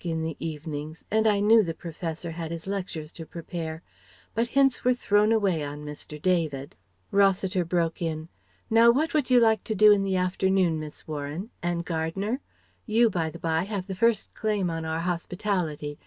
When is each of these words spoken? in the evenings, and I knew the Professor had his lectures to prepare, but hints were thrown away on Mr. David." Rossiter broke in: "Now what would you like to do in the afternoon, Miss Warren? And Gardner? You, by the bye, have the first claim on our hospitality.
in 0.03 0.23
the 0.23 0.35
evenings, 0.39 1.05
and 1.11 1.27
I 1.27 1.39
knew 1.39 1.61
the 1.61 1.75
Professor 1.75 2.31
had 2.31 2.49
his 2.49 2.65
lectures 2.65 3.11
to 3.13 3.23
prepare, 3.23 3.83
but 4.33 4.47
hints 4.47 4.83
were 4.83 4.95
thrown 4.95 5.31
away 5.31 5.63
on 5.63 5.85
Mr. 5.85 6.19
David." 6.19 6.75
Rossiter 7.11 7.63
broke 7.63 8.01
in: 8.01 8.27
"Now 8.67 8.89
what 8.89 9.13
would 9.13 9.29
you 9.29 9.39
like 9.39 9.63
to 9.65 9.75
do 9.75 9.91
in 9.91 10.01
the 10.01 10.15
afternoon, 10.15 10.79
Miss 10.79 11.07
Warren? 11.07 11.51
And 11.61 11.85
Gardner? 11.85 12.41
You, 12.87 13.11
by 13.11 13.29
the 13.29 13.37
bye, 13.37 13.65
have 13.65 13.85
the 13.85 13.93
first 13.93 14.33
claim 14.33 14.71
on 14.71 14.85
our 14.85 15.01
hospitality. 15.01 15.99